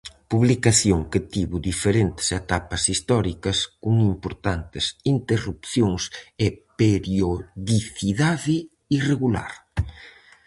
Publicación 0.31 0.99
que 1.11 1.21
tivo 1.33 1.57
diferentes 1.71 2.27
etapas 2.41 2.81
históricas 2.93 3.57
con 3.83 3.93
importantes 4.13 4.85
interrupcións 5.15 6.03
e 6.45 6.47
periodicidade 6.81 8.55
irregular. 8.97 9.51